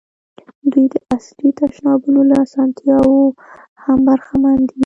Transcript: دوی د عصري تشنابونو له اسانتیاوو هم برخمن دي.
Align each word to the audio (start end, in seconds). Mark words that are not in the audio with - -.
دوی 0.71 0.85
د 0.93 0.95
عصري 1.13 1.49
تشنابونو 1.59 2.21
له 2.29 2.35
اسانتیاوو 2.45 3.21
هم 3.83 3.99
برخمن 4.07 4.59
دي. 4.69 4.79